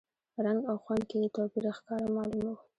[0.45, 2.55] رنګ او خوند کې یې توپیر ښکاره معلوم و.